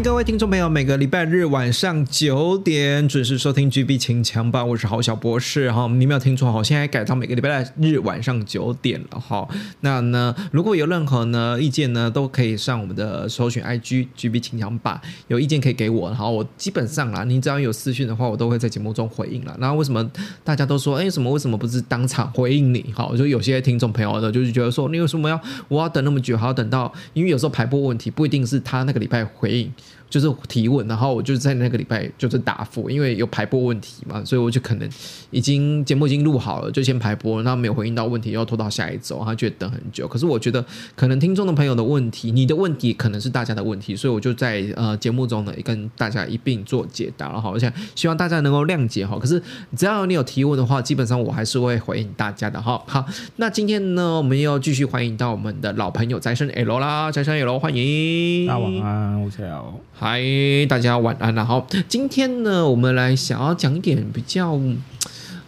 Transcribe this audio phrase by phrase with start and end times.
[0.00, 9.48] 欢迎各听众朋友，每个礼拜日晚上九点准时收听 GB 清枪吧，我是郝小博士哈，你没有听错哈，现在改到每个礼拜日晚上九点了哈。
[9.80, 19.56] 那呢，如果有任何呢意见呢，都可以上我们的搜寻 IG GB 清枪吧，有意见可以给我，好，我基本上啦，你只要有私讯的话，我都会在节目中回应了。
[19.58, 20.06] 然后为什么
[20.44, 22.84] 大家都说，哎，什么为什么不是当场回应你？
[22.94, 29.72] 好，就有些听众朋友呢，就是觉得说，你为什么要我要等那么久，还要等到，因为有时候排播问题不一定是他那个礼拜回应。
[30.10, 34.88] 就是提问，然后我就在那个礼拜就是答复，因为有排播问题嘛，所以我就可能
[35.30, 40.08] 已经节目已经录好了，就先排播，那没有回应到问题，要拖到下一周，他觉得等很久。
[40.08, 40.62] 可是我觉得
[40.96, 49.16] 可能听众的朋友的问题，你的问题可能是大家的问题，所以我就在呃节目中呢跟大家一并做解答然后我想希望大家能够谅解哈。
[49.16, 49.40] 可是
[49.76, 52.82] 只要你有提问的话，基本上我还是会回应大家的哈。
[52.86, 59.74] 好，那今天呢，我们又继续欢迎到我们的老朋友再生 L 啦，再生 L 欢迎，大家晚安，我是 L。
[60.02, 60.18] 嗨，
[60.66, 61.44] 大家晚安了。
[61.44, 64.58] 好，今天呢，我们来想要讲一点比较，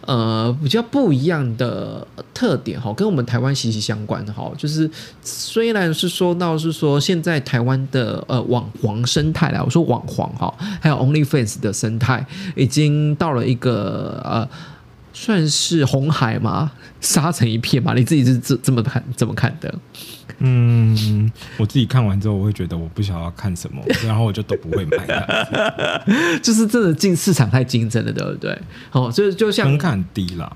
[0.01, 4.51] 呃，比较不一样的特点哈，跟我们台湾息息相关的哈。
[4.55, 4.87] 就是
[5.23, 12.23] 虽然是说到是说现在台湾的呃网黄生态啦，我说网黄哈，还有 OnlyFans 的生态，
[12.55, 14.47] 已经到了一个呃，
[15.13, 17.93] 算是红海嘛，杀成一片嘛。
[17.93, 19.73] 你自己是这这么看怎么看的？
[20.39, 26.03] 嗯，我自己看完之后，我会觉得我不想要看什么， 然后我就都不会买了。
[26.41, 28.59] 就是真的进市场太竞争了，对不对？
[28.91, 30.51] 哦，就就像门槛低啦，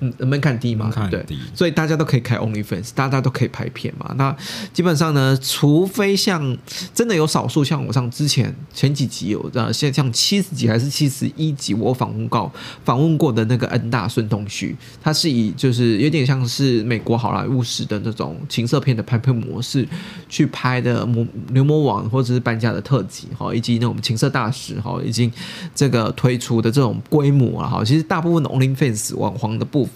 [0.00, 1.24] 嗯，门槛低嘛，对，
[1.54, 4.12] 所以大家都可以开 OnlyFans，大家都可以拍片嘛。
[4.16, 4.34] 那
[4.72, 6.56] 基本上呢，除非像
[6.94, 12.50] 真的有少数，像我上之前前几集有呃，现在像七十集还是七十一集，我访问过
[12.82, 19.86] 访问过的那个恩大孙东旭，他是以就是有点像是美国好莱坞式的那种情色片的拍片模式
[20.30, 25.30] 去拍的魔牛魔王或者是搬家的特辑哈，以及那种情色大使哈，已经
[25.74, 29.89] 这个推出的这种规模啊哈，其实大部分的 OnlyFans 网黄的部分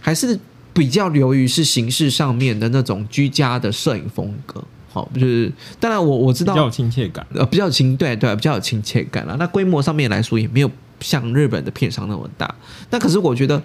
[0.00, 0.38] 还是
[0.72, 4.62] 比较流于是形式上面的那种居家的摄影风格。
[4.90, 7.26] 好，就是当然我我知道比较有亲切感。
[7.34, 9.36] 呃，比较亲，对对，比较有亲切感了。
[9.38, 12.54] 那规模上面来说，也没有像日本的片商那么大。
[12.90, 13.60] 那可是我觉得，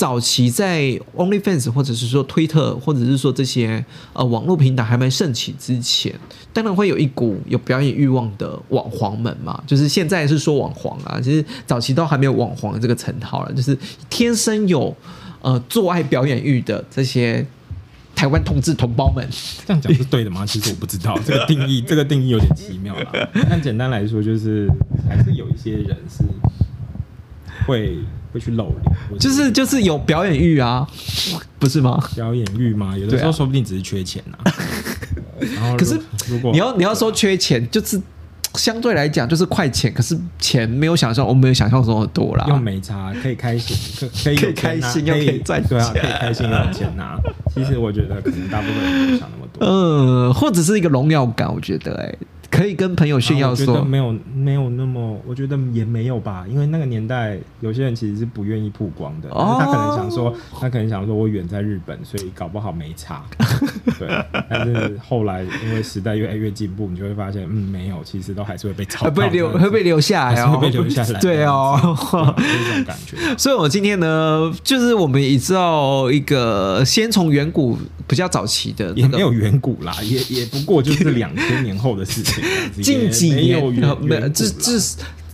[0.00, 3.84] 早期在 OnlyFans 或者是说推特，或者是说这些
[4.14, 6.18] 呃网络平台还没盛起之前，
[6.54, 9.62] 当然会有一股有表演欲望的网黄们嘛。
[9.66, 13.76] 就是现在是说网黄啊，其实早期都还没有网黄这个称号了，就是
[14.08, 14.96] 天生有
[15.42, 17.46] 呃做爱表演欲的这些。
[18.12, 19.26] 台湾同志同胞们，
[19.66, 20.44] 这样讲是对的吗？
[20.44, 23.10] 其实我不知道 这个定义，这个定义有点奇妙啦。
[23.48, 24.68] 但简单来说，就是
[25.08, 26.22] 还是有一些人是
[27.66, 27.96] 会
[28.32, 30.86] 会去露脸，就是就是有表演欲啊，
[31.58, 32.02] 不是吗？
[32.14, 32.96] 表演欲嘛。
[32.96, 34.52] 有的时候说不定只是缺钱呐。
[35.56, 35.98] 然后，可是
[36.28, 38.00] 如果你要你要说缺钱，就是
[38.54, 42.44] 相对来讲就是快钱，可是钱没有想象我没有想象中的多啦。
[42.48, 47.18] 又没差，可以开心，可可以开心又可以赚对啊，钱可以开心又有钱拿。
[47.54, 49.66] 其实我觉得可能大部分人没有想那么多。
[49.66, 52.14] 嗯，或者是一个荣耀感，我觉得哎、
[52.50, 63.24] 可以跟朋友炫耀说，没有没有那么，我觉得也没有吧，因为那个年代有些人其实是不愿意曝光的，哦他可能想说，他可能想说我远在日本，所以搞不好没差，
[63.98, 64.08] 对。
[64.50, 71.78] 但是后来因为时代越来越进步，你就会发现，嗯，没有，其实都还是会被炒，会被留会被留下来会被留下来， 对哦。
[72.36, 73.16] 就是这种感觉。
[73.38, 77.78] 所以，我今天呢，就是我们也知道一个，先从远古
[78.10, 82.42] 比较早期的、那个，也没有远古啦，也也不过就是两千年后的事情，
[82.82, 83.62] 近几年
[84.02, 84.72] 没有，这啦这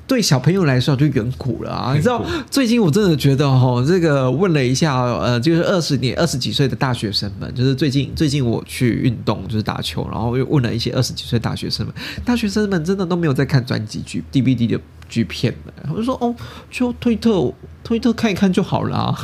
[0.06, 1.92] 对小朋友来说就远古了啊！
[1.92, 11.92] 你知道，最近我真的觉得哈，这个问了一下，呃，就是二十年、二十几岁的大学生们，就是最近最近我去运动，就是打球，然后又问了一些二十几岁大学生们，
[12.24, 16.34] 大学生们真的都没有在看专辑剧 DVD 的剧片的，他们说哦，
[16.70, 17.52] 就推特
[17.84, 19.14] 推特看一看就好啦。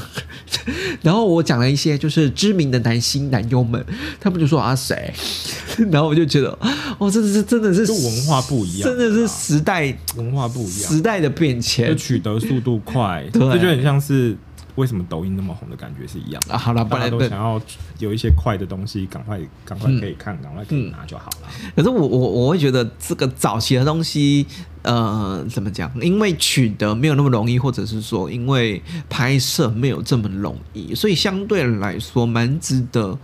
[1.02, 3.84] 然后我讲了一些就是知名的男星男优们，
[4.20, 5.12] 他们就说啊谁，
[5.90, 6.56] 然后我就觉得
[6.98, 11.96] 哦，真的是真的是文化不一样真的是时代文化不一样，时代的变就迁。
[11.96, 14.36] 取得速度快， 这就很像是
[14.76, 16.54] 为什么抖音那么红的感觉是一样的。
[16.54, 17.60] 啊，好了，不大家都想要
[17.98, 21.48] 有一些快的东西，赶快赶快可以看，赶快可以拿就好了。
[21.74, 24.46] 可是我我我会觉得这个早期的东西，
[24.82, 25.90] 呃，怎么讲？
[26.00, 33.18] 因为取得没有那么容易，或者是说因为拍摄没有这么容易，所以相对来说蛮值得。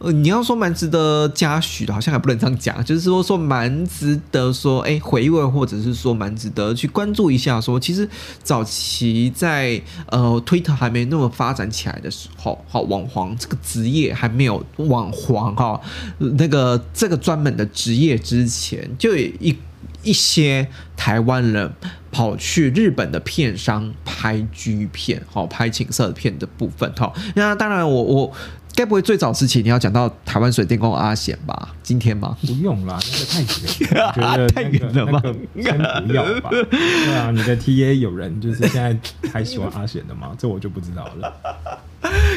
[0.00, 7.60] 呃，你要说蛮值得嘉许的，好像还不能这样讲，就是说说蛮值得说，哎，回味，或者是说蛮值得去关注一下。
[7.60, 8.06] 说其实
[8.42, 9.80] 早期在
[10.10, 15.80] 呃推特还没那么发展起来的时候，好网黄这个职业还没有网黄哈、
[16.18, 19.56] 那个这个专门的职业之前，就有一
[20.02, 21.72] 一些台湾人
[22.10, 28.32] 跑去日本的片商拍 G 片，好、拍情色片的部分哈、那当然我，我
[28.74, 31.68] 该不会最早时期你要讲到台湾水电工阿贤吧？
[31.82, 32.36] 今天吗？
[32.40, 35.22] 不用啦，那个太远了， 我觉得太远了吗
[35.54, 36.50] 先不要吧。
[36.50, 38.96] 对啊，你的 TA 有人就是现在
[39.32, 40.30] 还喜欢阿贤的吗？
[40.36, 41.32] 这我就不知道了。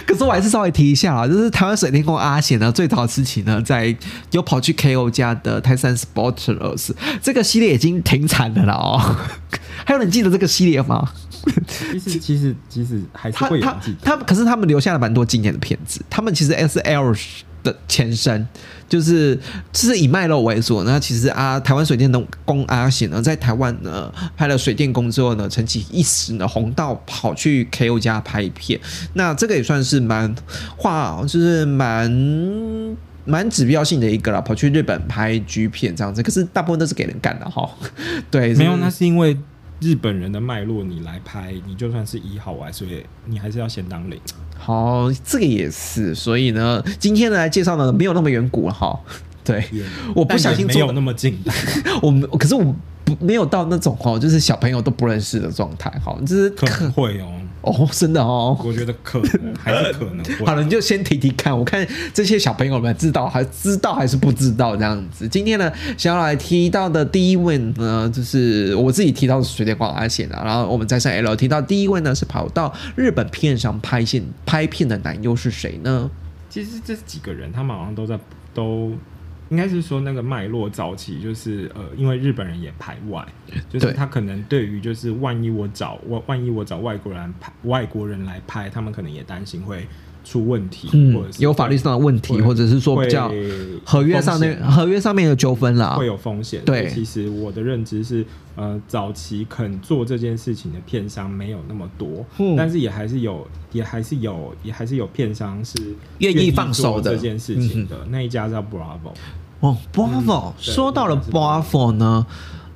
[0.06, 3.96] 可是我还是稍微提一下啊，就是台湾水电工阿贤呢，最早时期呢，在
[4.32, 6.92] 有跑去 KO 家的泰山 Sporters
[7.22, 9.16] 这个系列已经停产了啦哦。
[9.88, 11.10] 还有人记得这个系列吗？
[11.66, 13.98] 其实其实其实还是他他会有人记得。
[14.04, 16.02] 他，可是他们留下了蛮多经典的片子。
[16.10, 17.16] 他们其实 S L
[17.64, 18.46] 的前身
[18.90, 19.34] 就是
[19.72, 20.84] 就是以卖肉为主。
[20.84, 22.12] 那其实啊，台湾水电
[22.44, 28.78] 工阿贤呢，在台湾呢拍了水电工之后呢，成绩一时呢红到跑去 K O 家拍片。
[29.14, 30.36] 那这个也算是蛮
[30.76, 32.98] 话，就是蛮。
[33.30, 37.70] 蛮指标性的一个啦，跑去日本拍 G 片这样子，可是大部分都是给人干的哈。
[38.32, 39.38] 对，没有，那是因为
[39.80, 44.20] 日本人的脉络，你来拍，你就算是一号外，所以你还是要先当零。
[44.58, 49.00] 好，这个也是，所以呢，今天来介绍呢没有那么远古了哈。
[49.46, 49.64] 对，
[50.14, 51.38] 我不小心做但也没有那么近，
[52.02, 52.76] 我们可是我
[53.06, 56.50] 不没有到那种哦，就是小朋友都不认识的状态哈，就是
[56.92, 57.32] 会哦。
[57.68, 58.58] 哦，真的哦。
[58.64, 60.46] 我觉得可能还是可能会。
[60.46, 65.28] 好了，你就先提提看，我看这些小朋友们知道还知道还是不知道这样子。
[65.28, 76.10] 今天呢，想要来提到的第一位呢，就是我自己提到的水电光阿贤啊，然后我们再上 L 提到第一位呢是跑到日本片上拍线拍片的男优是谁呢？
[76.50, 78.20] 其实这几个人，他们好像都在
[78.54, 78.92] 都。
[79.50, 83.26] 应该是说那个脉络早期就是呃，因为日本人也排外，
[83.70, 89.88] 就是他可能对于就是万一我找万万一我找外国人拍外国人来拍，他们可能也担心会
[90.28, 93.32] 出问题，或者嗯，是有法律上的问题，或者是说比较
[93.86, 95.96] 合约上面合约上面的纠纷啦。
[95.96, 96.06] 会。
[96.06, 96.62] 有风险。
[96.66, 96.90] 对。
[96.94, 98.26] 其实我的认知是，
[98.56, 102.56] 呃，早期肯做这件事情的片商没有那么多，嗯。
[102.58, 105.78] 但是也还是有，也还是有，也还是有片商是
[106.20, 107.04] 愿意放手的。
[107.04, 107.98] 做这件事情的。
[108.10, 109.14] 那一家叫 Bravo，
[109.62, 112.26] 哦，Bravo，、嗯说到了 Bravo 呢，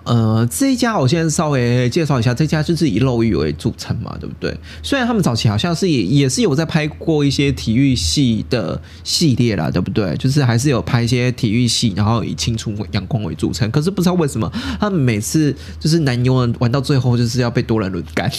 [0.04, 4.56] 呃，这一家我先稍微介绍一下，这家就是以肉欲为著称嘛，对不对？
[4.82, 10.16] 虽然他们早期好像是也也是有在拍过一些体育系的系列啦，对不对？
[10.18, 13.70] 就是还是有拍一些体育系，然后以青春阳光为著称。
[13.70, 18.30] 可是不知道为什么，他们每次就是男优玩到最后就是要被多人轮干，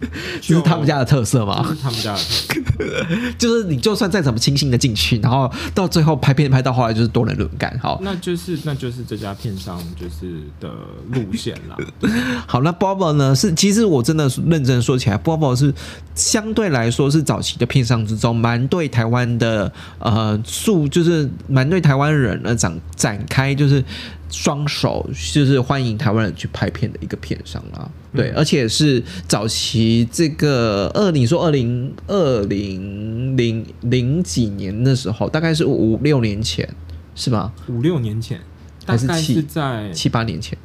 [0.40, 1.76] 这是他们家的特色这嘛？
[1.82, 2.54] 他们家的特色。
[3.38, 7.98] 就是你就算再怎么清新的进去，然后到最后拍片拍到后来就是多人轮干，好。
[8.02, 10.68] 那就是那就是这家片商就是的
[11.12, 11.76] 路线啦。
[12.46, 13.34] 好，那 Bobo 呢？
[13.34, 15.72] 是其实我真的是认真说起来，Bobo 是
[16.14, 23.82] 相对来说是早期的片商之中，蛮对台湾的呃素，就是蛮对台湾人呢展展开就是
[24.34, 27.88] 双手，就是欢迎台湾人去拍片的一个片商啦。
[28.12, 36.68] 对，而且是早期这个二，你说二零二零零零几年的时候，大概是五六年前，
[37.14, 37.52] 是吧？
[37.68, 38.40] 五六年前，
[38.84, 40.58] 大概是在七八年前。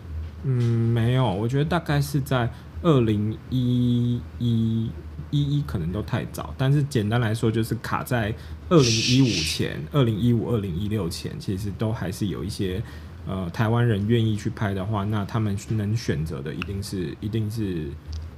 [0.44, 0.54] 嗯，
[0.94, 2.50] 没有，我觉得大概是在
[2.82, 4.90] 二零一一
[5.30, 6.54] 一一，可能都太早。
[6.58, 8.34] 但是简单来说，就是卡在
[8.70, 12.82] 二零一五前、二零一五、二零一六前，其实都还是有一些
[13.30, 17.88] 呃台湾人愿意去拍的话，那他们能选择的一定是一定是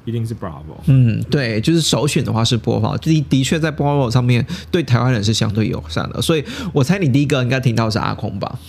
[0.03, 0.75] 一定是 Bravo。
[0.87, 6.43] 嗯，对，就是首选的话是播放，的的确在 Bravo 上面对台湾人是相对友善的，所以
[6.73, 8.59] 我猜你第一个应该听到是阿空吧？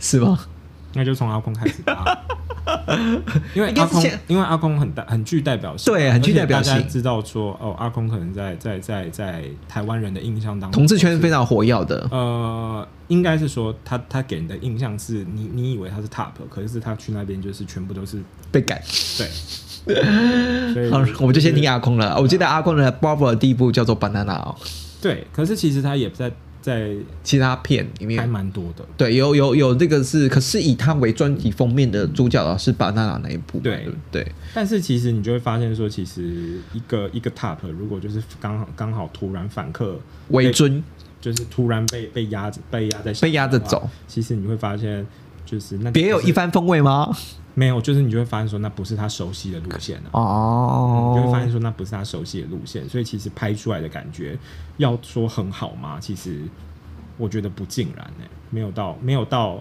[0.00, 0.38] 是吗？
[0.94, 2.18] 那就从阿空开始吧，
[3.54, 18.18] 因为阿空因为阿空很大很具代表性，对很具代表性知道说，哦，阿空可能在在在在台湾人的印象当中，同志圈是非常活跃的，呃，应该是说他他给人的印象是你你以为他是 top，可是他去那边就是全部都是
[18.50, 18.82] 被改。
[19.84, 19.94] 对，
[20.74, 22.18] 所以好，我们就先听阿空了。
[22.20, 24.54] 我记得阿空的 Bravo 的第一部叫做 Banana 哦。
[25.00, 26.30] 对，可是其实他也在
[26.68, 26.92] 在
[27.24, 28.84] 其他片里面还，蛮多的。
[28.96, 34.30] 对，有有有这个是，可是以他为专辑封面的主角是 banana 那一部，对对？
[34.52, 39.98] 但是其实你就会发现说，其实一个一个 top 如果就是刚好刚好突然反客
[40.28, 40.84] 为尊
[41.20, 45.04] 就是突然被被压着被压在被压着走，其实你会发现
[45.50, 47.16] 就是那别有一番风味吗？
[47.54, 50.10] 没有，就是你就会发现说那不是他熟悉的路线啊。
[50.12, 54.38] 哦，你就会发现说那不是他熟悉的路线，所以其实拍出来的感觉，
[54.76, 55.98] 要说很好吗？
[55.98, 56.42] 其实
[57.16, 59.60] 我觉得不尽然呢、没有到没有到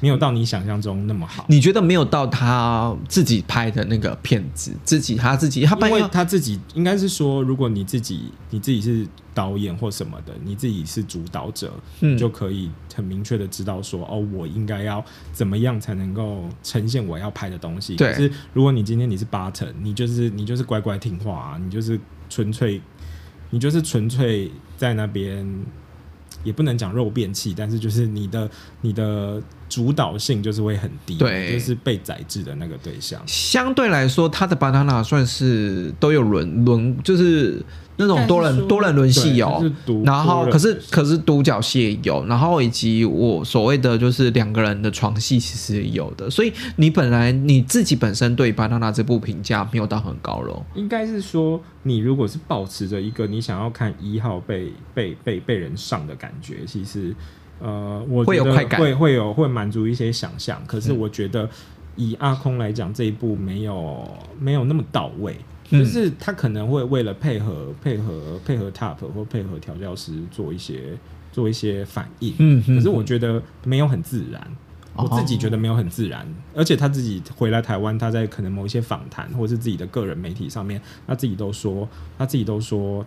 [0.00, 1.44] 没有到你想象中那么好。
[1.48, 17.96] 你觉得没有到他自己拍的那个片子，自己他自己他拍因为他自己应该是说，如果你自己你自己是导演或什么的，你自己是主导者，嗯就可以很明确的知道说，哦，我应该要怎么样才能够呈现我要拍的东西。
[17.96, 22.80] 对可是如果你今天你是八成，你就是你就是乖乖听话、啊，你就是纯粹，
[23.50, 25.46] 你就是纯粹在那边。
[26.44, 28.48] 也不能讲肉便器，但是就是你的
[28.80, 31.52] 你的主导性就是会很低，对。
[31.52, 33.20] 就是被宰制的那个对象。
[33.26, 37.62] 相对来说，他的 banana 算是都有轮轮，就是
[37.96, 39.48] 那种多人多人轮戏有。
[39.60, 50.64] 就是，然后可是可是独角戏也有，然后以及我所谓的就是两个人的床戏其实也有的，所以你本来你自己本身对 banana 这部评价没有到很高咯。
[50.74, 57.14] 应该是说，你如果是保持着一个你想要看一号被被被被人上的感觉，其实
[57.60, 60.62] 呃，我觉得会有快感会会有会满足一些想象。
[60.66, 61.48] 可是嗯我觉得
[61.96, 64.06] 以阿空来讲，这一部没有
[64.38, 65.36] 没有那么到位。
[65.70, 70.96] 嗯就是他可能会为了配合配合配合 TOP 或配合调教师做一些
[71.30, 74.40] 做一些反应，嗯可是我觉得没有很自然，
[74.94, 81.86] 哦我自己觉得没有很自然，而且他自己回来台湾，他在可能某一些访谈或者是自己的个人媒体上面，他自己都说，
[82.16, 83.04] 他自己都说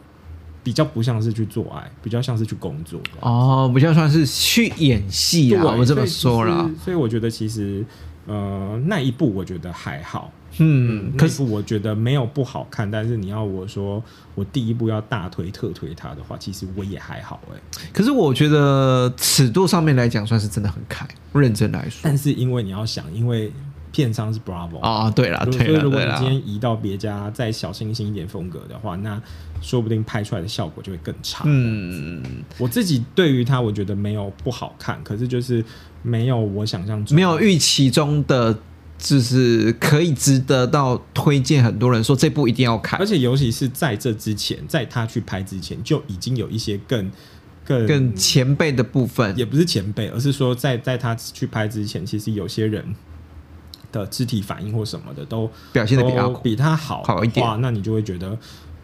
[0.64, 3.00] 比较不像是去做爱，比较像是去工作。
[3.20, 6.84] 哦，比较算是去演戏啊，对我这么说啦实。
[6.84, 7.84] 所以我觉得其实
[8.28, 14.04] 呃那一部我觉得还好，嗯，可是部我觉得没有不好看，但是你要我说
[14.36, 17.60] 我第一部要大推特推它的话，其实我也还好哎、
[17.92, 22.02] 可是我觉得尺度上面来讲，算是真的很开，认真来说。
[22.04, 23.52] 但是因为你要想，因为
[23.92, 26.12] 片商是 Bravo 啊，对了，所以如果你。
[26.18, 29.22] 今天移到别家再小清新一点风格的话，那
[29.62, 31.44] 说不定拍出来的效果就会更差。
[31.46, 32.22] 嗯，
[32.58, 35.64] 我自己对于它，我觉得没有不好看，可是就是
[36.02, 38.58] 没有我想象中没有预期中的，
[38.98, 41.64] 就是可以值得到推荐。
[41.64, 47.12] 很多人说这部一定要看而，且尤其是在这之前，在他去拍之前，就已经有一些更
[47.64, 52.84] 更更前辈的部分也不是前辈，而是说在在他去拍之前，其实有些人
[53.92, 58.38] 的肢体反应或什么的都表现的比阿都孔比他好好一点哇，那你就会觉得，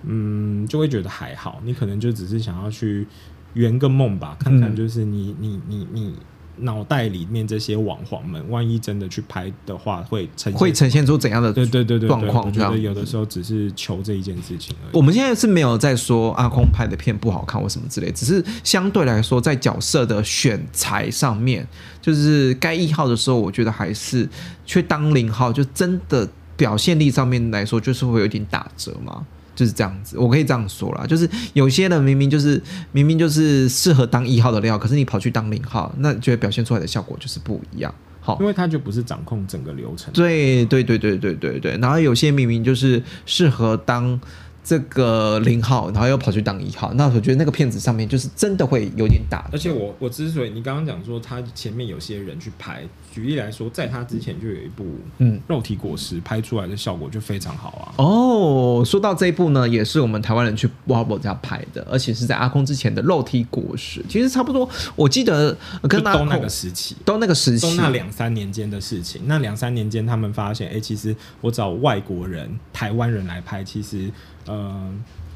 [0.04, 1.62] 嗯，就会觉得还好。
[1.64, 3.08] 你可能就只是想要去
[3.54, 6.14] 圆个梦吧，看看嗯就是你、你你你
[6.60, 14.98] 脑袋里面这些网黄们，万一真的去拍的话，会呈现会呈现出怎样的对对对对对状况我觉得有的时候只是求这一件事情而已。
[14.98, 21.68] 我们现在是没有在说阿空拍的片不好看或什么之类，只是相对来说在角色的选材上面，
[22.02, 24.28] 就是该一号的时候，我觉得还是
[24.66, 29.24] 去当零号，就真的表现力上面来说，就是会有一点打折嘛。
[29.58, 32.62] 就是这样子，我可以这样说啦，就是有些人明明就是
[32.92, 37.92] 明明就是适合当一号的料，可是你跑去当零号，那觉得表现出来的效果就是不一样。
[38.22, 38.38] 好。
[38.40, 44.20] 因，为他就不是掌控整个流程，对对对对对对对，然后有些明明就是适合当
[44.68, 49.50] 这个零号，然后又跑去当一号，那我觉得那个片子上面就是真的会有点打。
[49.50, 52.84] 而且我我之所以你刚刚讲说他前面有些人去拍，
[53.14, 54.86] 举例来说，在他之前就有一部
[55.20, 55.40] 嗯。
[55.48, 58.04] 肉体果实拍出来的效果就非常好啊。
[58.04, 69.22] 哦，说到这一部呢，也是我们台湾人去 w a b o 家拍的，而且是在阿空之前的肉体果实，其实差不多，我记得呃跟阿那个时期，都那个时期，都那两三年间的事情。
[69.26, 74.12] 那两三年间，他们发现，哎、其实我找外国人、台湾人来拍，其实
[74.48, 74.92] 呃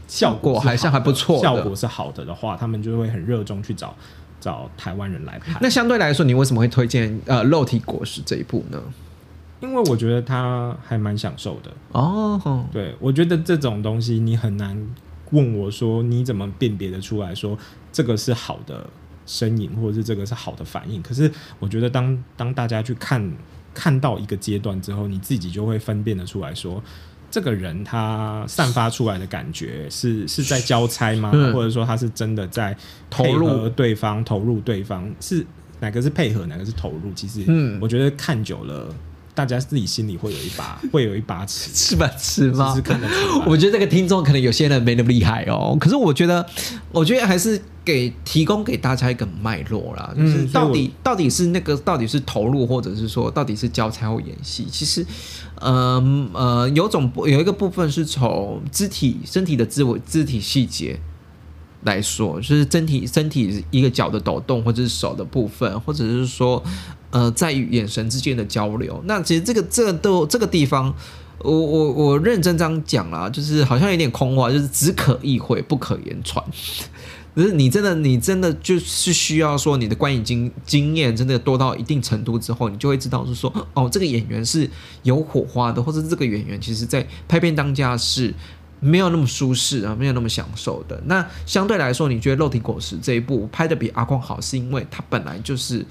[0.07, 3.95] 效果还是还不错效果是好的的话，他们就会很热衷去找
[4.41, 5.57] 找台湾人来拍。
[5.61, 8.81] 那相对来说，你为什么会推荐呃肉体果实这一部呢？
[9.61, 11.71] 因为我觉得他还蛮享受的。
[11.91, 14.75] 哦，对，我觉得这种东西你很难
[15.29, 17.57] 问我说你怎么辨别的出来说
[17.91, 18.85] 这个是好的
[19.25, 21.01] 身影，或者是这个是好的反应。
[21.01, 23.31] 可是我觉得当当大家去看
[23.73, 26.83] 看到一个阶段之后，你自己就会分辨得出来说。
[27.31, 31.31] 这个人他散发出来的感觉是是在交差吗？
[31.33, 32.75] 嗯或者说他是真的在
[33.09, 35.09] 投入对方、投入对方？
[35.21, 35.45] 是
[35.79, 37.11] 哪个是配合，哪个是投入？
[37.15, 38.93] 其实，嗯我觉得看久了，
[39.33, 42.11] 大家自己心里会有一把会有一把尺， 是吧？
[42.19, 42.75] 是吗？
[42.75, 43.45] 是看得出来。
[43.47, 46.45] 我觉得这个听众可能有些人没那么厉害哦，可是我觉得，
[46.91, 55.05] 我觉得还是给提供给大家一个脉络啦，就嗯是到底到底是那个到底是投入，或者是说到底是教材或演戏，其实，
[55.55, 56.01] 呃
[56.33, 60.99] 呃，有种有一个部分是从肢体身体的肢体肢体细节。
[61.83, 66.63] 来说，就是身体身体一个脚的抖动，或者是手的部分，或者是说，
[67.09, 69.01] 呃，在于眼神之间的交流。
[69.05, 70.93] 那其实这个这个都这个地方，
[71.39, 76.45] 我我我认真这样讲啦，就是好像有点空话，就是只可意会不可言传。
[77.35, 84.69] 可是你真的你真的就是需要说你的观影经经验真的多到一定程度之后，你就会知道是说哦，这个演员是
[85.03, 88.33] 有火花的，或者这个演员其实在拍片当家是。
[88.83, 90.99] 没有那么舒适啊，没有那么享受的。
[91.05, 95.85] 那相对来说，你觉得《肉体果实》这一部拍的比阿光好，是因为它本来就是，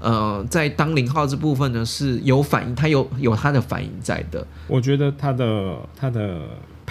[0.00, 4.44] 呃，在当零号这部分呢是有反应，它有有它的反应在的。
[4.66, 6.40] 我觉得他的他的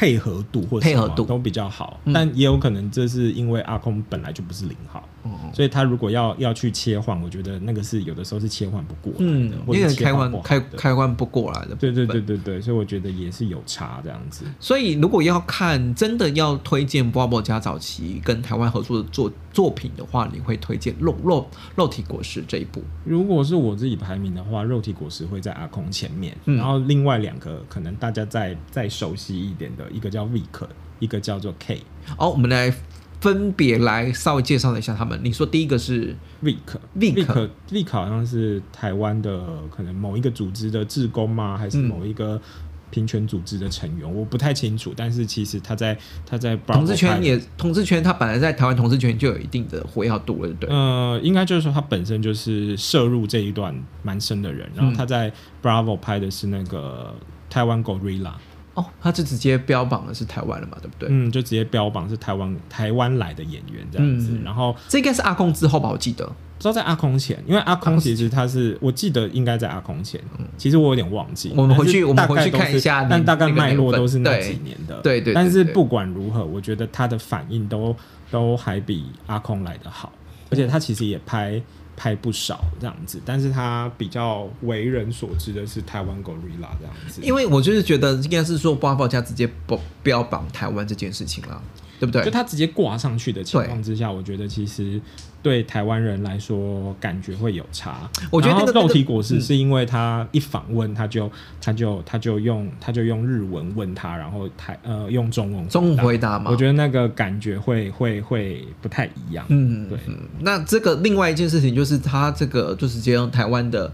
[0.02, 11.76] 配合度或者配合度都比较好，嗯但也有可能这是因为阿空本来就不是零号，嗯所以他如果要要去切换，我觉得那个是有的时候是切换不过来嗯的，，或因为开关开开关不过来的。
[11.76, 12.20] 对对对。
[12.22, 14.46] 对对，所以我觉得也是有差这样子。
[14.60, 22.82] 所以如果要看真的要推荐波波家早期跟台湾合作的作作品的话，你会推荐《肉肉肉体果实》这一部。
[23.04, 30.68] 如果是我自己排名的话，肉体果实会在阿空前面，嗯然后另外两个可能大家再再熟悉一点的，一个叫 Vic，
[31.00, 31.82] 一个叫做 K。
[32.18, 32.74] 好，我们来
[33.20, 35.20] 分别来稍微介绍一下他们。
[35.24, 36.58] 你说第一个是 Vic
[36.98, 41.58] Vic Vic 好像是台湾的可能某一个组织的志工吗？
[41.58, 42.42] 还是嗯某一个
[42.90, 44.16] 平权组织的成员？
[44.16, 44.92] 我不太清楚。
[44.98, 50.70] 但是其实他在他在同志圈也，同志圈他本来在台湾同志圈就有一定的活跃度了，对？
[50.70, 55.32] 呃，应该就是说他本身就是涉入这一段蛮深的人，然后他在
[55.62, 57.14] Bravo 拍的是那个
[57.50, 58.34] 台湾 Gorilla，
[58.74, 61.10] 哦，他就直接标榜的是台湾了嘛，对不对？
[61.12, 64.30] 嗯，就直接标榜是台湾台湾来的演员这样子。
[64.32, 66.30] 嗯然后这应该是阿空之后吧，我记得。
[66.58, 70.22] 知道在阿空前，因为阿空其实他是我记得应该在阿空前，
[70.60, 71.50] 其实我有点忘记。
[71.50, 75.02] 嗯我们回去我们回去看一下但大概脉络都是那几年的。
[75.02, 77.96] 对对对对但是不管如何，我觉得他的反应都
[78.30, 80.14] 都还比阿空来的好，
[80.52, 81.60] 而且他其实也拍
[81.96, 87.22] 拍不少这样子，但是他比较为人所知的是台湾 Gorilla 这样子。
[87.22, 91.62] 因为我就是觉得应该是说八宝家直接标标榜台湾这件事情了，
[92.00, 92.24] 对不对？
[92.24, 95.00] 就他直接挂上去的情况之下，我觉得其实
[95.42, 98.10] 对台湾人来说感觉会有差。
[98.30, 109.46] 我觉得那肉体果实嗯是因为他一访问，他就他就他就用他就用日文问他，然后台呃用中文中文回答嘛，我觉得那个感觉会会会不太一样。
[109.50, 113.92] 嗯，对嗯，那这个另外一件事情就是，他这个就直接用台湾的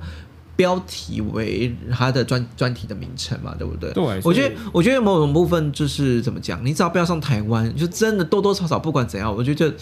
[0.56, 3.92] 标题为他的专专题的名称嘛，对不对？
[3.94, 9.74] 对我觉得我觉得某种部分就是怎么讲，你只要不要上台湾，就真的多多少少不管怎样，我觉得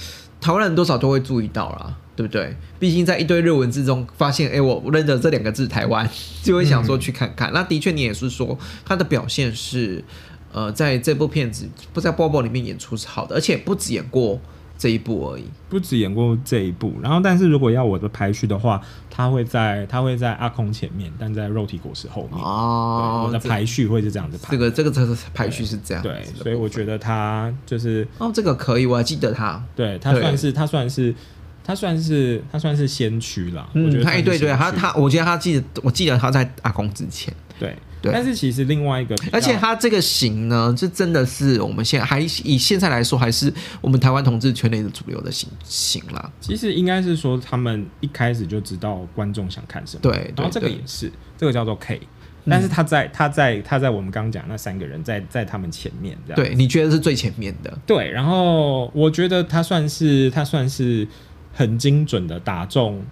[0.46, 2.56] 台湾人多少都会注意到啦，对不对？
[2.78, 6.08] 毕竟在一堆日文字中发现，哎，我认得这两个字台湾，
[6.44, 7.52] 就会想说去看看。
[7.52, 8.56] 那的确，你也是说
[8.86, 10.04] 他的表现是，
[10.52, 14.40] 呃，在这部片子不在《Bobo》里面演出是好的，而且不止演过
[14.78, 15.46] 这一部而已。
[15.68, 18.80] 不止演过这一部，然后但是如果要我的排序的话，
[19.16, 22.44] 他会在他会在阿空前面，但在肉体果实后面。
[22.44, 24.52] 哦对，我的排序会是这样子排。
[24.52, 29.64] 这个这个这个排序是这样对，，所以我觉得他就是哦，这个可以，我还记得他。
[29.74, 31.16] 对他算是他算是
[31.64, 33.66] 他算是他算是先驱啦。
[33.74, 37.74] 我嗯，觉得他哎对对，他他，我记得他记得，我记得他在阿空之前，对
[38.06, 46.32] 对但是其实另外一个，而且他这个型呢，这真的是我们现在还以现在来说，还是我们台湾同志圈内的主流的型型啦。
[46.40, 52.00] 其实应该是说他们一开始就知道观众想看什么，对对然后这个也是这个叫做 K。
[52.48, 57.76] 但是他在他在他在我们刚刚讲那三个人在在他们前面这样对，你觉得是最前面的？
[57.88, 61.08] 对，然后我觉得他算是他算是
[61.52, 63.04] 很精准的打中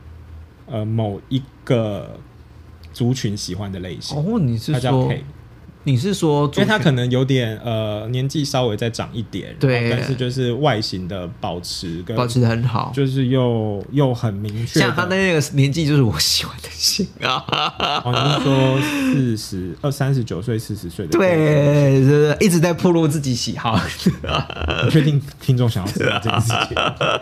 [0.67, 2.19] 呃某一个
[2.93, 5.23] 族群喜欢的类型，哦，你是他叫说 K，
[5.83, 17.43] 你是说因为他可能有点呃年纪稍微再长一点，对但是就是外形的保持跟保持的很好，就是又又很明确的，像他的那个年纪，就是我喜欢的型啊。
[18.05, 18.79] 哦，你是说
[19.13, 23.79] 四十二三十九岁四十岁的，，对，就是一直在暴露自己喜好。
[24.85, 26.77] 你确定听众想要知道这件事情？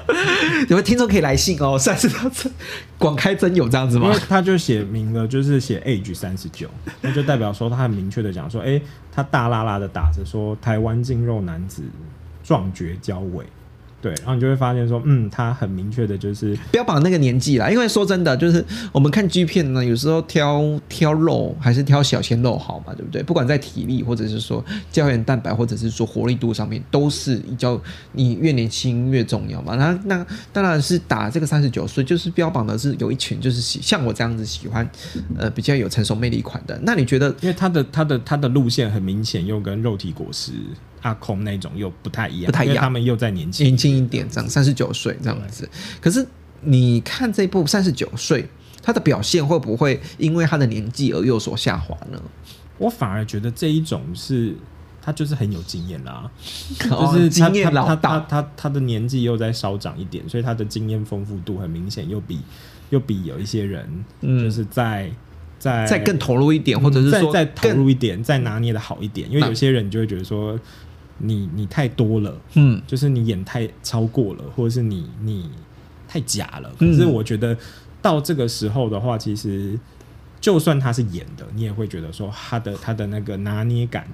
[0.70, 2.50] 有位听众可以来信哦，算是他这
[2.98, 4.20] 广开真有这样子吗因为？
[4.30, 6.70] 他就写明了，就是写 age 三十九，
[7.02, 11.84] 那就代表说他很明确的讲说，哎、他大拉拉的打着说台湾精肉男子
[12.44, 13.46] 壮绝交尾，
[14.02, 17.70] 对，然后你就会发现说，嗯，他很明确的就是标榜那个年纪啦。
[17.70, 23.22] 因为说真的，就是我们看 G 片呢，有时候挑挑肉还是挑小鲜肉好嘛，对不对？
[23.22, 27.80] 不管在体力或者是说胶原蛋白或者是说活力度上面，都是比较
[28.14, 29.76] 你越年轻越重要嘛。
[29.76, 34.90] 那那当然是打这个三十九岁，就是标榜的是有一群就是喜像我这样子喜欢
[35.38, 36.80] 呃比较有成熟魅力款的。
[36.84, 37.30] 那你觉得？
[37.42, 40.52] 因为他的他的他的路线很明显，又跟肉体果实。
[41.02, 45.70] 阿空那种又不太一样，不太一样，他们又在年轻年轻一点，这样三十九岁这样子。
[46.00, 46.26] 可是
[46.62, 48.48] 你看这部三十九岁，
[48.84, 52.22] 他的表现会不会因为他的年纪而有所下滑呢？
[52.78, 54.56] 我反而觉得这一种是
[55.02, 56.30] 他就是很有经验啦，
[56.78, 62.40] 就是经验老他，他他的年纪又在稍长一点，所以他的经验丰富度很明显，又比
[62.92, 65.12] 又比有一些人，就是在
[65.58, 70.60] 在再更投入一点，或者是说再投入一点，再拿捏的好一点，因为有些人就会觉得说。
[71.24, 75.50] 你你太多了，嗯，就是你演太超过了，或者是你你
[76.08, 76.72] 太假了。
[76.80, 77.56] 可是我觉得
[78.02, 79.80] 到这个时候的话，其实
[80.40, 84.08] 就算他是演的，你也会觉得说他的他的那个拿捏感、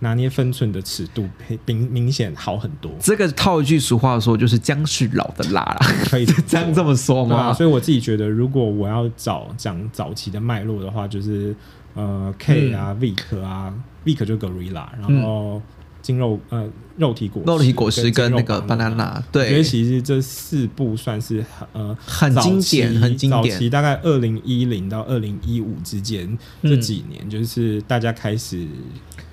[0.00, 1.28] 拿捏分寸的尺度
[1.64, 2.90] 明明显好很多。
[3.00, 5.78] 这个套一句俗话说，就是姜是老的辣了，
[6.10, 7.52] 可以 这样这么说吗？
[7.54, 11.54] 所以我自己觉得，如果我要找讲早期的脉络的话，就是
[11.94, 13.72] 呃 K 啊，Vic 啊
[14.04, 15.62] ，Vic 就 Gorilla，然后。
[16.08, 16.66] 精肉呃，
[16.96, 21.44] 肉体果肉体果实跟那个 banana，对，因为其实这四部算是
[21.74, 23.42] 呃很经典，很经典。
[23.42, 28.66] 早期大概二零一零到二零一五之间这几年，就是大家开始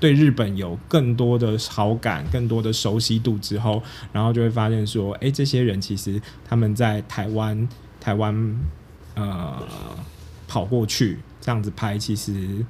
[0.01, 7.65] 对日本有更多的好感、更多的熟悉度之后，然后就会发现说，哎，这些人其实他们在台湾
[8.01, 8.35] 台湾
[9.13, 9.63] 呃
[10.45, 12.65] 跑过去这样子拍，其实。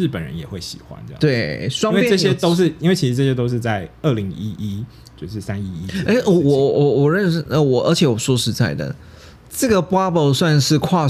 [0.00, 4.84] 日本人也会喜欢这样，对，因为这些都是因为其实这些都是在二零一一，
[5.16, 5.90] 就是三一一。
[6.06, 8.94] 哎，我我我我认识呃，我而且我说实在的，
[9.50, 11.06] 这个 Bubble 算是跨。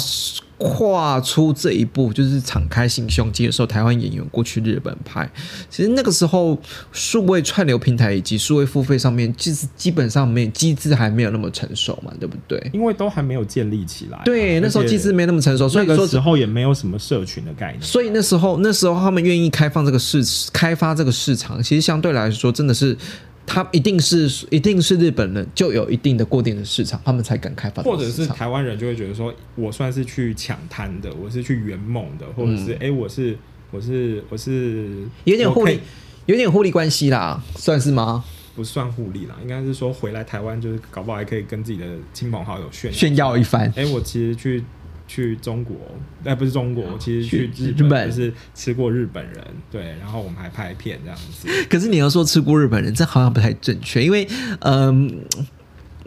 [0.61, 5.27] 跨出这一步，就是敞开心胸接受台湾演员过去日本拍。
[5.71, 6.59] 其实那个时候，
[6.93, 12.71] 数位串流平台以及数位付费上面，其实基本上没机制还没有那么成熟嘛，对不对？
[12.75, 14.21] 因为都还没有建立起来。
[14.25, 17.83] 对，那时候机制没那么成熟，所以那个时候也没有什么社群的概念。
[17.83, 22.95] 所以那时候，那时候他们愿意开放这个市，开发这个市场，其实相对来说真的是。
[23.53, 27.83] 他一定是一定是日本人就有一定的固定的市场，他们才敢开发。
[27.83, 33.37] 或者是台湾人就会觉得说，我算是去抢滩的，我是去圆梦的，或者是哎，我是
[33.73, 35.81] 我是我是有点互利，
[36.27, 38.25] 有点互利关系啦，算是吗？
[38.55, 43.73] 不算互利啦，应该是说回来台湾就是搞不好还可以跟自己的亲朋好友炫炫耀一番。
[43.75, 44.63] 哎，我其实去。
[45.11, 45.75] 去中国，
[46.23, 51.49] 哎，不是中国，其实去日本就是吃过日本人，对，然后我们还拍片这样子。
[51.69, 54.29] 可是你要说吃过日本人，这好像不太正确，因为，
[54.61, 55.25] 嗯。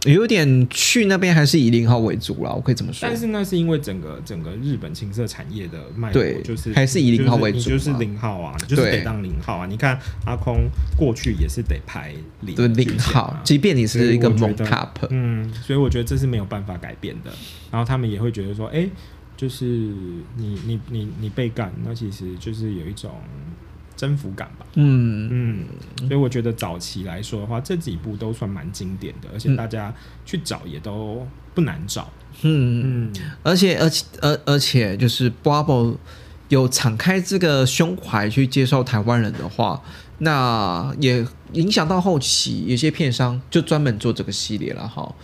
[0.06, 3.08] 有点去那边还是以零号为主了，我可以这么说。
[3.08, 9.66] 但是那是因为整个整个日本情色产业的脉络，就是还是以零号为主，就是零号啊，就是得当零号啊。
[9.66, 17.32] 你看阿空过去也是得排零零号，即便你是一个猛 cup，嗯，所以我觉得这是没有办法改变的。
[17.72, 18.88] 然后他们也会觉得说，哎，
[19.38, 23.12] 就是你你你你被干，那其实就是有一种。
[24.04, 29.94] 征服感吧，嗯嗯，所以我觉得早期来说的话，这几部都算蛮经典的，而且大家
[30.26, 32.12] 去找也都不难找，
[32.42, 33.14] 嗯嗯，
[33.44, 35.96] 而且而且而而且就是 Bubble
[36.50, 39.82] 有敞开这个胸怀去接受台湾人的话，
[40.18, 45.16] 那也影响到后期有些片商就专门做这个系列了哈。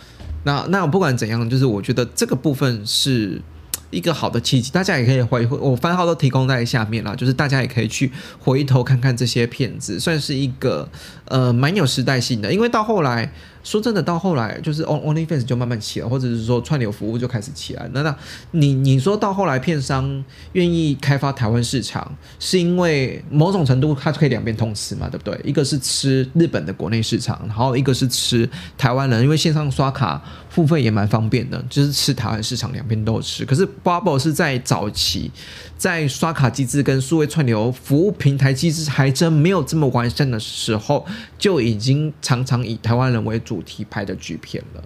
[0.44, 3.42] 那那不管怎样，就是我觉得这个部分是。
[3.90, 10.88] 一个好的契机，大家也可以回我番号都提供在下面了，就是大家也可以去回头看看这些片子，算是一个
[11.26, 13.32] 呃蛮有时代性的，因为到后来。
[13.70, 17.88] 说真的，到后来就是 on onlyfans 就慢慢起来，或者是说串流服务就开始起来。
[17.94, 18.12] 那那
[18.50, 25.40] 你你说到后来，片商愿意开发台湾市场，是因为某种程度它可以两边通吃嘛，对不对？
[25.44, 33.44] 一个是吃日本的国内市场，然后一个是吃台湾人，因为线上刷卡付费也蛮方便的，就是吃台湾市场两边都有吃。
[33.44, 35.30] 可是 Bubble 是在早期，
[35.78, 41.06] 在刷卡机制跟数位串流服务平台机制还真没有这么完善的时候，
[41.38, 43.59] 就已经常常以台湾人为主。
[43.60, 44.82] 主题拍的剧片了，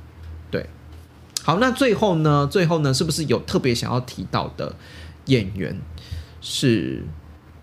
[0.51, 0.67] 对，
[1.45, 2.45] 好，那最后呢？
[2.51, 2.93] 最后呢？
[2.93, 4.75] 是不是有特别想要提到的
[5.27, 5.81] 演员
[6.41, 7.05] 是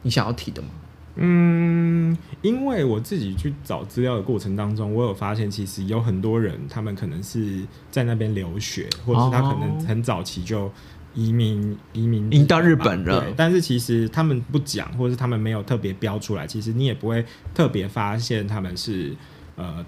[0.03, 0.69] 你想要提的吗？
[1.15, 10.71] 嗯，因为我自己去找资料的过程当中，我有发现，其实有很多人，他们可能是在那边留学，或者是他可能很早期就
[11.13, 19.13] 移民移民移到日本了，但是其实他们不讲，或者是他们没有特别标出来，其实你也不会特别发现他们是
[19.57, 19.85] 呃。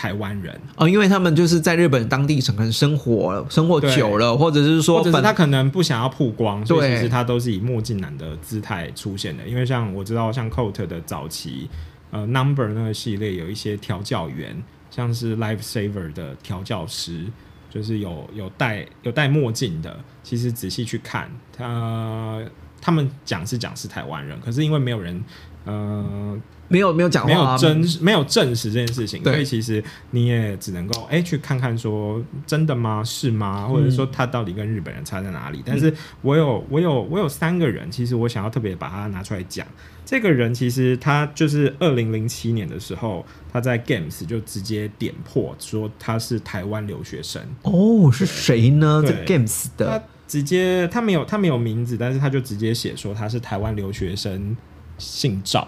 [0.00, 9.46] 台湾人，哦，因为他们就是在日本当地可能生活生活久了，或者是说或者是他可能不想要曝光，所以其实他都是以墨镜男的姿态出现的。
[9.46, 11.68] 因为像我知道，像 Coat 的早期
[12.10, 14.56] 呃 Number 那个系列有一些调教员，
[14.90, 17.26] 像是 Life Saver 的调教师，
[17.68, 19.94] 就是有有戴有戴墨镜的。
[20.22, 22.40] 其实仔细去看，他
[22.80, 25.22] 他们讲是讲是台湾人，可是因为没有人
[25.64, 33.02] 呃没有没有讲没话啊，有真没有证实这件事情，所以其实你也只能够哎、去看看说真的吗？
[33.04, 33.66] 是吗？
[33.66, 35.60] 或者说他到底跟日本人差在哪里？
[35.66, 35.92] 但是
[36.22, 39.66] 我有我有我有三个人，其实我想要特别把它拿出来讲。
[40.04, 49.02] 这个人其实他就是二零零七年的时候，他在 Games 就直接点破说他是台湾留学生，哦，是谁呢？
[49.04, 54.56] 对这 Games 他的直接他没有他没有名字，但是他就直接写说他是台湾留学生，
[55.00, 55.66] 姓赵。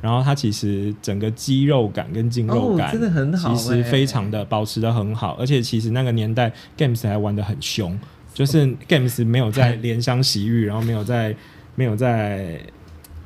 [0.00, 7.98] 然后他其实整个肌肉感跟筋肉感、哦真的很好其实欸非常的保持的很好，而且其实那个年代 Games 还玩的很凶，
[8.34, 11.34] 就是 Games 没有在 怜香惜玉，然后没有在
[11.74, 12.60] 没有在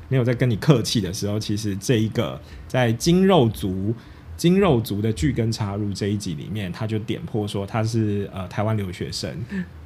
[0.07, 3.93] 没有在跟你客气的时候，其实这一个在筋肉族。
[4.39, 9.29] 筋肉族的剧根插入这一集里面，他就点破说他是呃台湾留学生，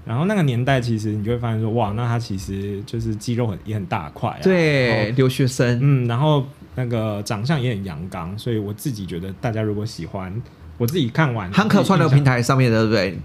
[0.06, 10.32] 然后那个年代其实你就会发现说哇，那他其实就是肌肉很也很大块、啊，对留学生，嗯，然后那个长相也很阳刚，所以我自己觉得大家如果喜欢，
[10.78, 13.18] 我自己看完汉克串流平台台上面的，对不对？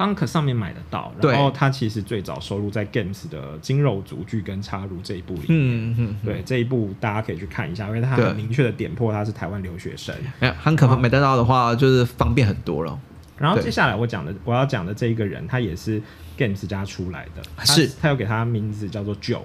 [0.00, 5.48] ，Hank 上面买得到，然后他其实最早收录在 Games 的精肉足具跟插入这一部里面。
[5.50, 10.14] 嗯嗯，对这一部，大家可以去看一下，因为他对很明确的点破他是台湾留学生。
[10.40, 12.98] 哎，汉克买得到的话，就是方便很多了。
[13.36, 16.00] 然后接下来我讲的，我要讲的这一个人，他也是
[16.38, 17.90] Games 家出来的，他是。
[18.00, 19.42] 他有给他名字叫做 Joe，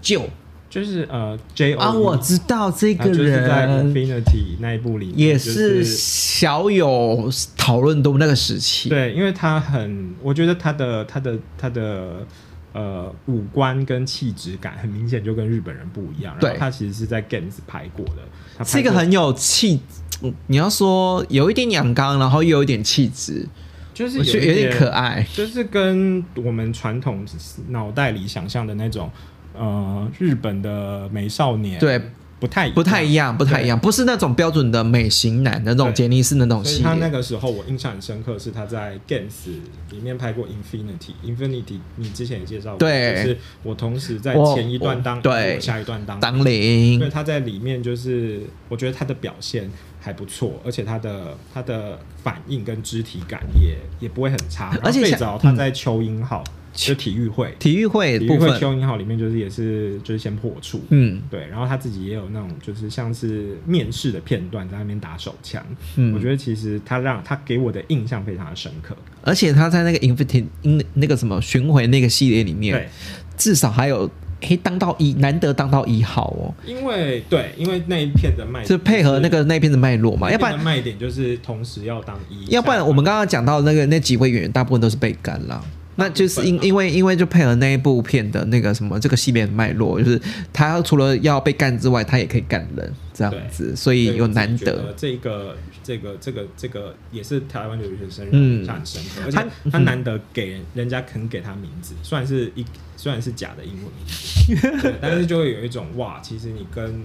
[0.00, 0.28] 就
[0.76, 8.90] 就是呃 J O 啊，我知道这个人就是在 Infinity 那一部里面，也是小有讨论度那个时期。
[8.90, 12.26] 对，因为他很，我觉得他的他的他的
[12.74, 16.34] 呃五官跟气质感很明显就跟日本人不一样。
[16.34, 18.20] 然对后他其实是在 Games 拍过的，
[18.58, 19.80] 他是一个很有气，
[20.20, 23.48] 嗯你要说有一点阳刚，然后又有一点气质，
[23.94, 25.26] 就是有点可，爱。
[25.32, 27.24] 就是跟我们传统
[27.70, 29.10] 脑袋里想象的那种
[29.58, 32.00] 呃日本的美少年对，
[32.38, 37.08] 不太不太一样，不太一样，不是那种标准的美型男的那种杰尼斯的那种所以他那。
[37.08, 39.48] 个时候我印象很深刻，是他在 Games
[39.90, 41.12] 里面拍过 Infinity。
[41.24, 54.70] Infinity 你之前也介绍过，对就是我同时在前一段当对下一段当当零对，他在里面就是我觉得他的表现还不错，而且他的他的反应跟肢体感也也不会很差。
[54.72, 56.44] 最而且像早他在秋英号、
[56.76, 57.54] 就体育会。
[57.58, 61.20] 体育会体育会部分，秋英号里面就是也是就是先破处，嗯。
[61.30, 65.64] 对，然后他自己也有那种就是像是面试的片段在那边打手枪，
[65.96, 68.96] 嗯，我觉得其实他让他给我的印象非常的深刻。
[69.22, 72.88] 而且他在那个 Infinity 那那个什么巡回那个系列里面对，，
[73.36, 74.06] 至少还有
[74.40, 85.60] 可以当到一，难得当到一号哦，因为对，因为那一片的卖点就配合那个那一片的脉络嘛，要不然卖点就是同时要当一，要不然我们刚刚讲到那个那几位演员大部分都是被干啦。
[85.96, 90.20] 那就是因因为因为就配合那一部片的那个什么这个系列的脉络，就是
[90.52, 94.72] 他除了要被干之外，他也可以干人这样子，所以有难得。
[94.72, 102.64] 得这个这个这个这个也是台湾留学生让嗯我印象很深刻，而且他他难得给人人家肯给他名字，虽然是一
[102.96, 107.02] 虽然是假的英文名字， 但是就会有一种哇，其实你跟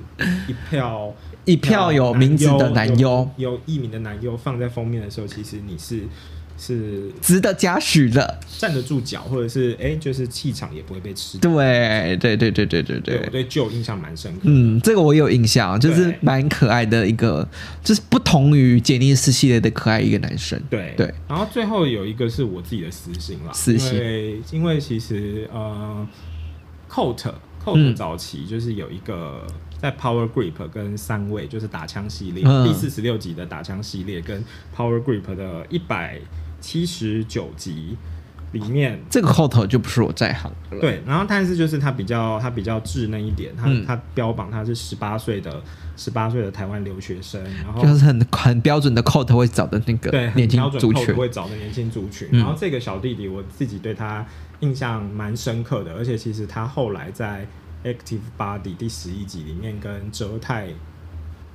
[0.48, 1.14] 一票
[1.46, 6.04] 一票有名字的男优，有有艺名的男优放在封面的时候，其实你是
[6.62, 8.40] 是值得嘉许的。
[8.60, 11.52] 站得住脚，或者是哎、就是气场也不会被吃掉。
[11.52, 13.30] 对对对对对对对，我对。
[13.42, 14.42] 对旧印象蛮深刻。
[14.44, 17.48] 嗯，这个我有印象，就是对蛮可爱的一个，
[17.84, 20.62] 就是不同于杰尼斯系列的可爱一个男生。
[20.70, 26.08] 对对，然后最后有一个是我自己的私心啦，私心因为因为其实呃
[26.88, 27.34] ，Coat 嗯
[27.66, 29.48] Coat 早期就是有一个
[29.80, 34.44] 在 Power Grip 跟三位就是打枪系列、嗯第四十六集的打枪系列跟
[34.76, 36.20] Power Grip 的一百
[36.62, 37.98] 七十九集
[38.54, 38.98] 里面。
[39.10, 40.80] 这个后头就不是我在行了。
[40.80, 45.62] 对，然后但是就是他比较他比较稚嫩一点，他、嗯他标榜他是十八岁的
[45.98, 51.16] 十八岁的台湾留学生，然后就是很很标准的 coat 会找的那个对，很年轻族群。
[51.16, 52.28] 会找的年轻族群。
[52.32, 54.26] 嗯然后这个小弟弟，我自己对他
[54.60, 57.48] 印象蛮深刻的，而且其实他后来在
[57.92, 60.68] 《Active Body》第十一集里面跟哲泰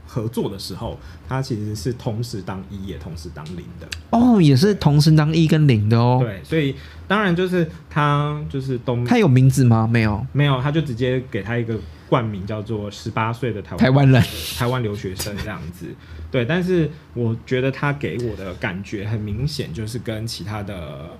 [0.06, 3.86] 合作的时候，他其实是同时当一也同时当零的。
[4.10, 6.20] 哦，也是同时当一跟零的哦。
[6.22, 6.74] 对，所以
[7.08, 9.86] 当然就是他就是都他有名字吗？
[9.86, 10.24] 没有。
[10.32, 14.22] 没有，他就直接给他一个冠名叫做“十八岁的台湾台湾人，
[14.56, 15.86] 台湾留学生”这样子。
[16.30, 21.10] 对，但是我觉得他给我的感觉很明显，就是跟其他的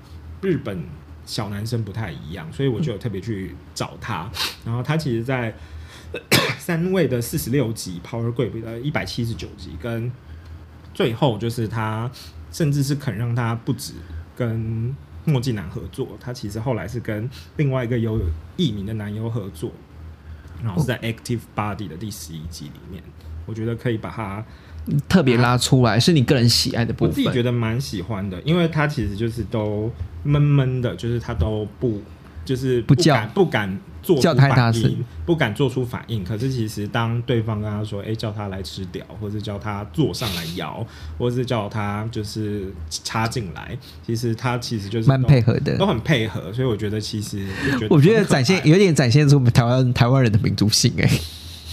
[0.43, 0.79] 日本
[1.25, 4.31] 小男生不太一样，所以我就有特别去找他。
[4.65, 5.55] 然后他其实，在
[6.59, 10.11] 三位的四十六集 Power Grip 的一百七十九集，跟
[10.95, 12.11] 最后就是他
[12.51, 13.93] 甚至是肯让他不止
[14.37, 18.21] 跟墨镜男合作，他其实后来是跟另外一个有
[18.57, 19.73] 艺名的男优合作，
[20.63, 23.03] 然后是在 Active Body 的第十一集里面，
[23.45, 24.45] 我觉得可以把它。
[25.09, 27.09] 特别拉出来，是你个人喜爱的部分。
[27.09, 29.91] 我自己觉得蛮喜欢的，因为他其实就是都
[30.23, 32.01] 闷闷的，就是他都不
[32.45, 36.23] 就是不叫敢不敢做叫出太大声不敢做出反应。
[36.23, 40.87] 可是其实当对方跟他说：“哎、叫他来吃屌，或者叫他坐上来摇，
[41.19, 46.53] 或者是叫他就是插进来，其实他其实就是蛮配合的都很配合。
[46.53, 47.45] 所以我觉得其实
[47.91, 51.11] 我觉得展现有点展现出台湾台湾人的民族性、哎，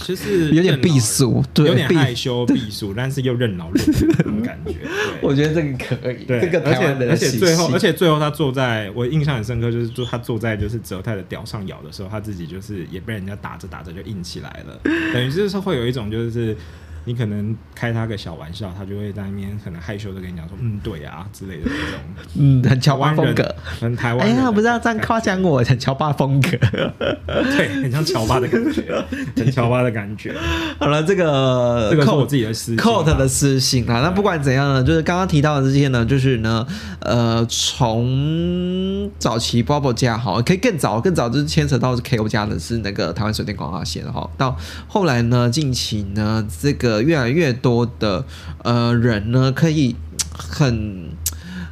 [0.02, 4.74] 就是有点避俗，对，有点害羞避暑，但是又任劳任怨的那种感觉。
[5.22, 14.80] 我觉得这个可以，对，这个而且而且最后，而且最后他坐在我印象很深刻，就是就他坐在就是泽泰的屌上咬的时候，他自己就是也被人家打着打着就硬起来了，
[15.12, 16.56] 等于就是会有一种就是
[17.04, 22.00] 你可能开他个小玩笑，他就会在那边可能害羞的跟你讲说，嗯，对啊之类的这种
[22.38, 23.54] 嗯，很乔巴风格。
[23.80, 26.50] 很台湾哎呀，不是要这样夸奖我，很乔巴风格。
[27.26, 29.04] 对，很像乔巴的感觉，
[29.36, 30.34] 很乔巴的感觉。
[30.78, 34.00] 好了，这个这个是我自己的私 Coat 的私信啊。
[34.00, 36.66] 那不管怎样呢，就是刚刚提到的这些呢，就是呢，
[37.00, 44.56] 呃，从早期 Bubble 家哈，可以更早更早就是牵扯到是 KO 家的是那个台湾水电广告线哈，到
[44.88, 48.24] 后来呢，近期呢，这个越来越多的
[48.62, 49.96] 呃人呢，可以
[50.36, 51.10] 很。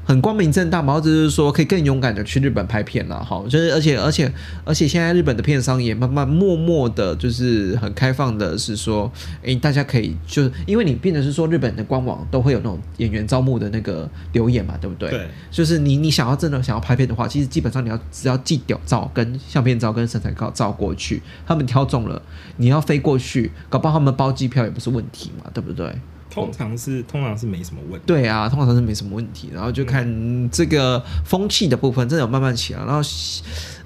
[0.04, 4.32] 很光明正大嘛，或者是说可以更勇敢的去日本拍片了哈，就是而且而且
[4.64, 9.10] 而且现在日本的片商也慢慢默默的，就是很开放的，是说，
[9.42, 15.10] 诶，大家可以就因为你变得是说日本的官网都会有那种演员招募的那个留言嘛，对不对？
[15.10, 22.20] 对，就是你你想要真的想要拍片的话，其实基本上你要只要寄屌照、跟相片照、跟身材照照过去，他们挑中了，
[22.56, 25.94] 你要飞过去，搞不好他们包机票也不是问题嘛，对不对？
[26.32, 28.04] 通常是通常是没什么问题。
[28.06, 32.80] 对啊，通常是没什么问题，然后就看这个风气的部分，真的有慢慢起来。
[32.84, 33.00] 然后，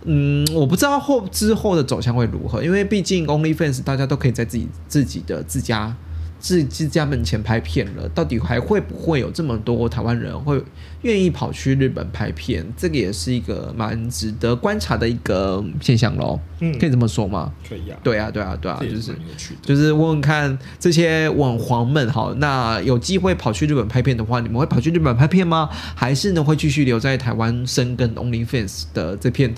[0.05, 5.95] 嗯，我不知道后之后的走向会如何，因为毕竟 OnlyFans 大家都可以在自己自己的自家
[6.39, 10.63] 自自家门前拍片了，到底还会不会有这么多台湾人会
[11.03, 12.65] 愿意跑去日本拍片？
[12.77, 16.39] 这个也是一个蛮值得观察的一个现象喽。
[16.61, 17.53] 嗯可以这么说吗？
[17.69, 19.15] 可以啊，对啊，对啊，对啊，就是。
[19.63, 25.69] 就是问问看这些网黄们哈，那有机会跑去日本拍片的话，你们会跑去日本拍片吗？
[25.95, 29.55] 还是呢会继续留在台湾生根 OnlyFans 的这片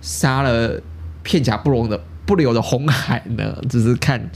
[0.00, 0.80] 杀了
[1.22, 3.56] 片甲不容的不留的红海呢？
[3.68, 4.30] 只是看。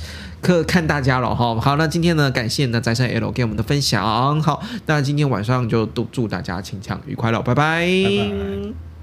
[0.44, 8.93] 可看大家了哈，好，那今天呢，感谢呢宅山 L 给我们的分享，好，那今天晚上就都祝大家清唱愉快了，拜拜。